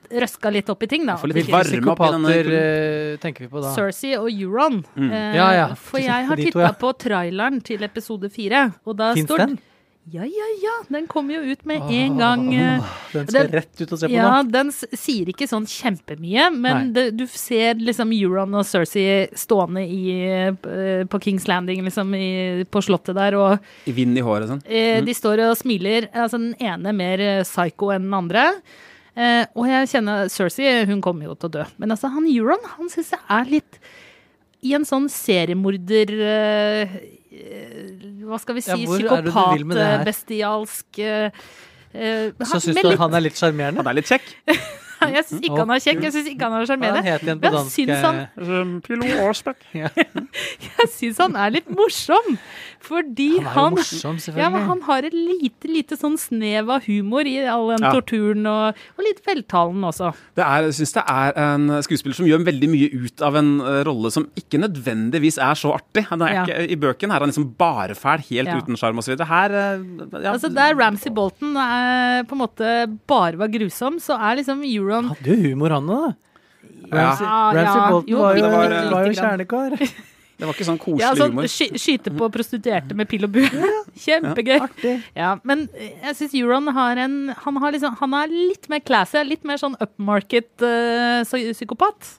[0.07, 1.17] røska litt opp i ting, da.
[1.19, 3.73] Hvilke psykopater eh, tenker vi på da?
[3.75, 4.79] Cersei og Euron.
[4.95, 5.67] Eh, Ja, ja.
[5.75, 6.75] For jeg har titta ja.
[6.79, 9.57] på traileren til episode fire, og da Finns står den?
[10.09, 10.73] Ja, ja, ja.
[10.87, 12.43] Den kommer jo ut med en gang.
[12.55, 14.51] eh, Den skal Den- rett ut og se på Ja, nå.
[14.51, 20.21] den sier ikke sånn kjempemye, men det, du ser liksom Euron og Cersei stående i,
[20.29, 24.61] eh, på Kings Landing, liksom i, på slottet der, og I vind i håret og
[24.61, 24.63] sånn.
[24.65, 26.07] eh, de står og smiler.
[26.13, 28.53] Altså den ene mer psycho enn den andre.
[29.17, 31.65] Eh, og jeg kjenner Cersei, hun kommer jo til å dø.
[31.79, 33.79] Men altså, han Euron, han syns jeg er litt
[34.63, 36.07] i en sånn seriemorder
[38.28, 38.71] Hva skal vi si?
[38.71, 38.78] Ja?
[38.91, 41.30] Psykopat-bestialsk eh,
[41.93, 43.78] eh, Så han- syns du han er litt sjarmerende?
[43.84, 44.28] Han er litt kjekk.
[45.17, 47.03] Jeg syns ikke han er kjekk, jeg syns ikke han er sjarmerende.
[47.05, 47.71] Jeg Men dansk?
[47.73, 49.27] syns han- eh,
[50.67, 52.38] Jeg syns han er litt morsom,
[52.83, 54.17] fordi Han er jo morsom.
[54.38, 57.91] Ja, men han har et lite, lite sånn snev av humor i all den Ja.
[57.95, 60.12] torturen, og, og litt veltalen også.
[60.38, 63.51] Det er, jeg syns det er en skuespiller som gjør veldig mye ut av en
[63.62, 66.05] eh, rolle som ikke nødvendigvis er så artig.
[66.12, 66.43] Han er Ja.
[66.45, 68.57] ikke, I bøken er han liksom bare fæl, helt Ja.
[68.62, 69.17] uten sjarm osv.
[69.27, 69.83] Her eh,
[70.23, 74.63] ja, Altså Der Ramsay Bolton er, på en måte bare var grusom, så er liksom
[74.88, 76.12] Euron Hadde jo humor, han òg.
[76.88, 77.89] Ramsay, Ja, ja.
[77.91, 79.82] Bolton Jo, var jo, bitte var jo kjernekar.
[80.38, 81.47] Det var ikke sånn koselig ja, sånn, humor.
[81.50, 83.71] sky, Skyte på prostituerte med pil og bue.
[84.06, 84.60] Kjempegøy.
[85.17, 89.23] Ja, men jeg syns Euron har en han, har liksom, han er litt mer classy,
[89.26, 92.13] litt mer sånn upmarket uh, psykopat.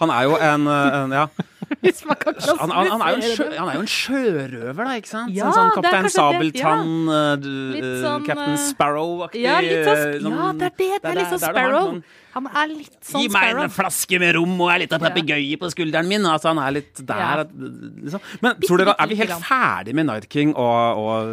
[0.00, 1.26] Han er jo en, eh, en ja.
[1.82, 4.82] Hvis man kan han, han, han, er jo en sjø, han er jo en sjørøver,
[4.84, 5.32] da, ikke sant?
[5.34, 7.22] Ja, sånn, sånn Kaptein Sabeltann, ja.
[7.40, 9.42] du- eh, sånn, Captain eh, Sparrow-aktig.
[9.42, 10.92] Ja, sånn, eh, ja, det er det.
[11.02, 11.90] Det er litt sånn Sparrow.
[12.36, 15.70] Han er litt sånn Gi meg en flaske med rom og ei lita papegøye på
[15.72, 16.26] skulderen min.
[16.28, 17.46] Altså, han er litt der.
[17.48, 18.26] Liksom.
[18.44, 21.30] Men tror dere, er vi helt ferdig med Night King og, og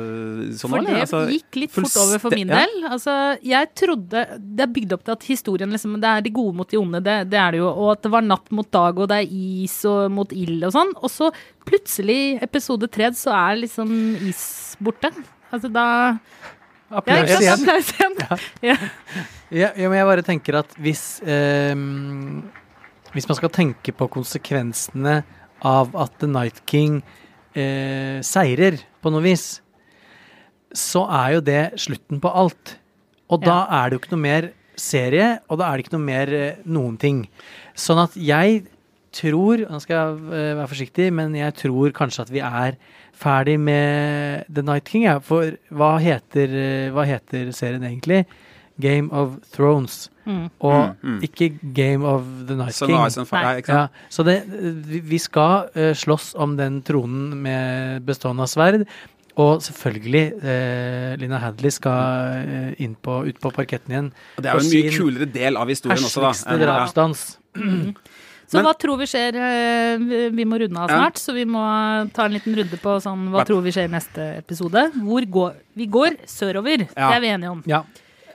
[0.56, 0.78] sånn?
[0.78, 2.78] For det Altså, gikk litt fort over for min del.
[2.88, 6.56] Altså, jeg trodde Det er bygd opp til at historien liksom, Det er de gode
[6.62, 7.68] mot de onde, det, det er det jo.
[7.74, 10.76] Og at det var natt mot dag, og det er is og mot ild og
[10.78, 10.96] sånn.
[11.04, 11.34] Og så
[11.68, 13.92] plutselig, episode tre, så er liksom
[14.30, 14.44] is
[14.84, 15.12] borte.
[15.54, 15.86] Altså da
[17.00, 17.64] Applaus ja, igjen.
[17.64, 18.20] Applaus igjen.
[18.64, 18.78] Ja.
[19.54, 22.42] Ja, ja, men jeg bare tenker at hvis ehm,
[23.14, 25.20] Hvis man skal tenke på konsekvensene
[25.64, 27.02] av at The Night King
[27.54, 29.62] eh, seirer på noe vis,
[30.74, 32.74] så er jo det slutten på alt.
[33.32, 36.08] Og da er det jo ikke noe mer serie, og da er det ikke noe
[36.10, 37.22] mer eh, noen ting.
[37.78, 38.66] Sånn at jeg
[39.14, 42.80] tror Nå skal jeg eh, være forsiktig, men jeg tror kanskje at vi er
[43.14, 45.06] ferdig med The Night King.
[45.08, 45.20] Ja.
[45.24, 48.26] For hva heter, eh, hva heter serien egentlig?
[48.82, 50.10] Game of Thrones.
[50.26, 50.50] Mm.
[50.60, 51.20] Og Mm, mm.
[51.22, 52.98] ikke Game of the Night så King.
[52.98, 53.62] And Nei.
[53.68, 54.44] ja, så det,
[54.88, 58.88] vi skal uh, slåss om den tronen med bestående av sverd.
[59.36, 64.12] Og selvfølgelig, eh, Lina Hadley skal eh, inn på, ut på parketten igjen.
[64.38, 66.30] Og det er jo en mye kulere del av historien også, da.
[66.30, 67.24] Herskeligste drapsdans.
[67.34, 67.64] ja.
[67.64, 68.04] drapsdans.
[68.54, 70.98] Så Men- hva tror vi skjer eh, vi- må runde av Ja.
[71.00, 71.64] snart, så vi må
[72.14, 74.92] ta en liten runde på sånn Hva tror vi skjer i neste episode?
[74.94, 77.10] Hvor går Vi går sørover, Ja.
[77.10, 77.64] det er vi enige om.
[77.66, 77.82] Ja.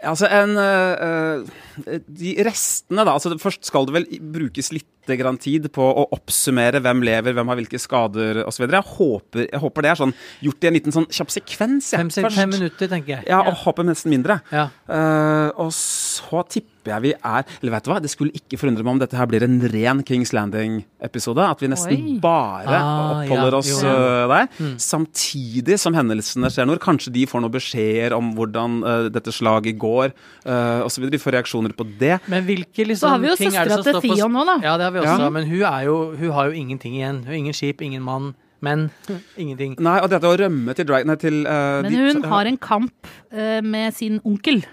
[0.04, 1.44] Altså, en, uh, eh,
[1.87, 3.12] de restene, da.
[3.17, 7.49] altså Først skal det vel brukes litt grann tid på å oppsummere hvem lever, hvem
[7.49, 8.67] har hvilke skader osv.
[8.69, 10.12] Jeg, håper- jeg håper det er sånn
[10.45, 11.87] gjort i en liten sånn kjapp sekvens.
[11.95, 12.37] jeg, Fem, sek- først.
[12.37, 13.25] fem minutter, tenker jeg.
[13.31, 14.41] Ja, og håper nesten mindre.
[14.53, 14.67] Ja.
[14.85, 18.81] Uh, og så tipper jeg vi er Eller vet du hva, det skulle ikke forundre
[18.85, 21.41] meg om dette her blir en ren Kings Landing-episode.
[21.57, 22.19] At vi nesten Oi.
[22.21, 23.88] bare Ah, oppholder ja, oss jo.
[23.88, 24.49] eh, der.
[24.61, 24.77] Mm.
[24.81, 29.79] Samtidig som hendelsene skjer når kanskje de får noen beskjeder om hvordan uh, dette slaget
[29.81, 30.12] går,
[30.47, 31.09] uh, osv.
[31.12, 32.18] De får reaksjoner på det.
[32.26, 34.57] Men hvilke liksom, Så har vi jo ting er søstera til Theon nå, da.
[34.64, 35.31] Ja, det har vi også, Ja.
[35.31, 37.22] men hun, er jo, hun har jo ingenting igjen.
[37.24, 38.90] Hun har ingen skip, ingen mann, menn.
[39.37, 39.76] Ingenting.
[39.81, 40.87] Nei, og dette å rømme til.
[40.87, 44.64] Nei, til eh, Men hun har en kamp uh, med sin onkel.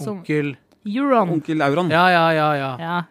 [0.00, 1.30] Onkel Euron.
[1.38, 1.90] Onkel Euron.
[1.90, 2.70] Ja, ja, ja, ja.
[2.80, 3.02] Ja.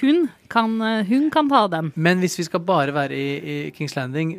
[0.00, 1.92] Hun kan, eh, hun kan ta den.
[1.96, 4.34] Men hvis vi skal bare være i, i Kings Landing,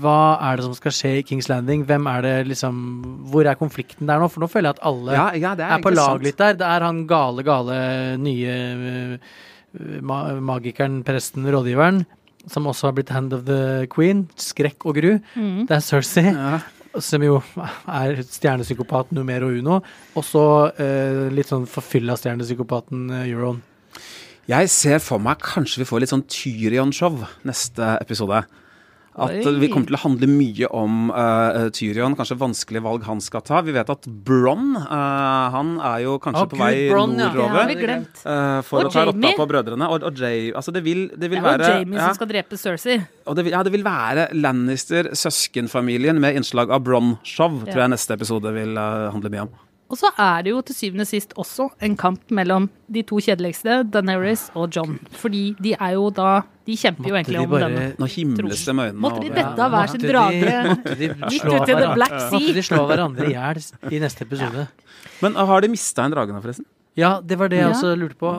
[0.00, 1.84] hva er det som skal skje i Kings Landing?
[1.88, 2.78] Hvem er det liksom
[3.30, 4.28] Hvor er konflikten der nå?
[4.32, 6.56] For nå føler jeg at alle Ja, ja, er, er på lag litt der.
[6.60, 7.76] Det er han gale, gale
[8.18, 9.18] nye øh,
[10.02, 12.02] ma magikeren, presten, rådgiveren,
[12.50, 14.24] som også har blitt Hand of the Queen.
[14.40, 15.18] Skrekk og gru.
[15.36, 15.66] Mm.
[15.68, 16.58] Det er Cersei, Ja.
[16.98, 17.36] som jo
[17.86, 19.80] er stjernepsykopat numero uno.
[20.16, 23.60] Og så øh, litt sånn forfylla stjernepsykopaten øh, Euron.
[24.50, 28.40] Jeg ser for meg kanskje vi får litt sånn Tyrion-show neste episode.
[29.20, 29.52] At Oi.
[29.58, 33.60] vi kommer til å handle mye om uh, Tyrion, kanskje vanskelige valg han skal ta.
[33.66, 37.28] Vi vet at Bronn, uh, han er jo kanskje oh, på vei Bron, ja.
[37.28, 37.74] Nordover.
[37.78, 38.22] glemt.
[38.24, 39.90] uh, for Og å ta rotta på brødrene.
[39.92, 42.30] Og, og Jay Altså, det vil, det vil ja, være, og Jamie ja, som skal
[42.32, 43.00] drepe Cersei.
[43.26, 48.18] og det vil, ja, det vil være Lannister-søskenfamilien med innslag av Bronn-show, tror jeg neste
[48.18, 49.58] episode vil handle mye om.
[49.90, 53.16] Og så er det jo til syvende og sist også en kamp mellom de to
[53.18, 54.98] kjedeligste, Daenerys og John.
[55.18, 57.86] Fordi de er jo da De kjemper jo egentlig de om bare- denne.
[57.98, 59.00] Nå himles det med øynene.
[59.02, 62.14] Måtte de dette av hver sin Måtte drage måtte de midt ute i The Black
[62.20, 62.30] Sea?
[62.38, 64.68] Måtte de slå hverandre i hjel i neste episode?
[65.20, 66.68] Men uh, har de mista en drage nå, forresten?
[66.98, 67.74] Ja, det var det jeg Ja.
[67.74, 68.30] også lurte på.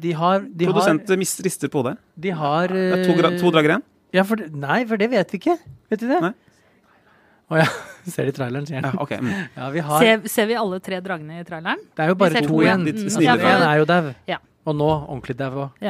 [0.00, 1.98] De har De har, Produsent mis- rister på hodet.
[2.16, 3.82] de har er to, gra eh, to drager igjen?
[4.14, 5.58] Ja, for, nei, for det vet vi ikke.
[5.90, 6.20] Vet du det?
[6.22, 6.32] Nei.
[7.52, 7.66] Å ja.
[8.14, 9.18] Ser i traileren, sier Ja, okay.
[9.20, 9.32] Mm.
[9.58, 11.82] Ja, vi har Ser, ser vi alle tre dragene i traileren?
[11.96, 12.86] Det er jo bare to igjen.
[12.88, 14.08] Mm, snille ja, for- er jo dau.
[14.28, 14.38] Ja.
[14.64, 15.84] Og nå ordentlig dau òg.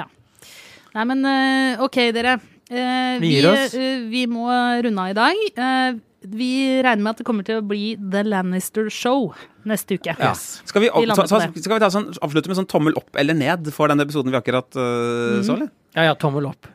[0.95, 2.37] Nei, men eh, OK, dere.
[2.71, 3.75] Eh, Vi vi, gir oss.
[3.75, 4.47] eh, vi må
[4.87, 5.41] runde av i dag.
[5.59, 6.51] Eh, vi
[6.83, 9.35] regner med at det kommer til å bli The Lannister Show
[9.69, 10.15] neste uke.
[10.17, 10.31] Ja.
[10.39, 11.17] Skal, vi, Vi det.
[11.19, 14.39] skal vi ta sånn, avslutte med sånn tommel opp eller ned for den episoden vi
[14.39, 15.69] akkurat uh, så, eller?
[15.99, 16.71] Ja ja, tommel opp.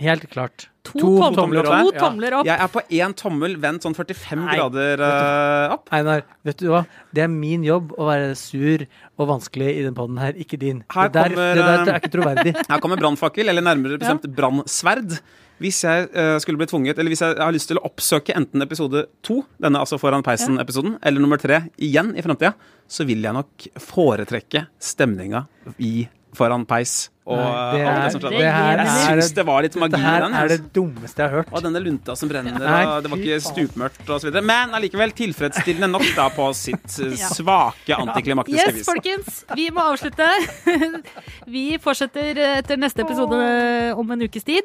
[0.00, 0.69] Helt klart.
[0.94, 1.90] To, To tom- tomler to opp.
[1.94, 2.46] To tomler opp.
[2.48, 5.90] Jeg er på én tommel vendt sånn 45 Nei, grader uh, opp.
[5.94, 6.84] Einar, vet du hva?
[7.14, 8.86] Det er min jobb å være sur
[9.20, 10.82] og vanskelig i den poden her, ikke din.
[10.92, 12.54] Her det, der, kommer, det der eh, er ikke troverdig.
[12.72, 15.18] Her kommer brannfakkel, eller nærmere bestemt brannsverd.
[15.60, 18.64] Hvis jeg uh, skulle bli tvunget, eller hvis jeg har lyst til å oppsøke enten
[18.64, 22.54] episode to, denne altså Foran peisen-episoden, eller nummer tre igjen i framtida,
[22.88, 25.44] så vil jeg nok foretrekke stemninga
[25.76, 27.10] i Foran peis.
[27.26, 30.00] Og Nei, det er- det det her jeg er- syns det var litt magi i
[30.00, 30.32] her den.
[30.34, 31.52] er det dummeste jeg har hørt.
[31.52, 34.32] Og denne lunta som brenner, Nei, og det var ikke stupmørkt osv.
[34.42, 37.28] Men allikevel tilfredsstillende nok da på sitt eh, Ja.
[37.28, 38.86] svake antiklimaktiske Yes, vis.
[38.86, 39.44] folkens.
[39.54, 40.26] Vi må avslutte.
[41.46, 44.62] Vi fortsetter etter neste episode om en ukes tid.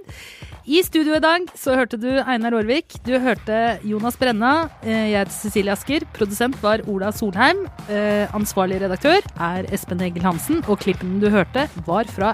[0.66, 2.96] I studio i dag så hørte du Einar Aarvik.
[3.06, 4.70] Du hørte Jonas Brenna.
[4.82, 6.00] Eh, Jeg heter Cecilie Asker.
[6.16, 7.68] Produsent var Ola Solheim.
[7.88, 10.64] Eh, Ansvarlig redaktør er Espen Egil Hansen.
[10.68, 12.34] Og klippene du hørte, var fra